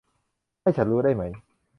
[0.61, 1.23] ให้ฉันรู้ได้ไหม